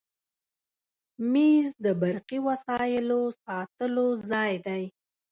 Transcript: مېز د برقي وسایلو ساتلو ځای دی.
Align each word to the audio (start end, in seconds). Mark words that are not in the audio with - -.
مېز 1.31 1.67
د 1.85 1.87
برقي 2.01 2.39
وسایلو 2.47 3.21
ساتلو 3.43 4.07
ځای 4.29 4.53
دی. 4.65 4.83